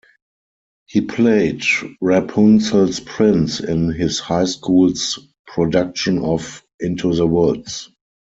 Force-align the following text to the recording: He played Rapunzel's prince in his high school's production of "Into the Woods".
He 0.87 1.01
played 1.01 1.61
Rapunzel's 2.01 2.99
prince 3.01 3.59
in 3.59 3.89
his 3.91 4.17
high 4.17 4.45
school's 4.45 5.19
production 5.45 6.17
of 6.23 6.63
"Into 6.79 7.13
the 7.13 7.27
Woods". 7.27 7.87